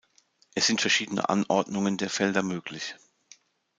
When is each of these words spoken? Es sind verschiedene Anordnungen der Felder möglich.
Es 0.55 0.65
sind 0.65 0.81
verschiedene 0.81 1.29
Anordnungen 1.29 1.95
der 1.97 2.09
Felder 2.09 2.41
möglich. 2.41 2.95